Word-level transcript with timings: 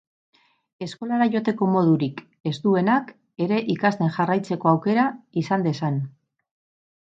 Eskolara 0.85 1.27
joateko 1.35 1.67
modurik 1.73 2.23
ez 2.53 2.55
duenak 2.65 3.13
ere 3.47 3.61
ikasten 3.77 4.13
jarraitzeko 4.19 4.73
aukera 4.75 5.07
izan 5.47 5.71
dezan. 5.71 6.05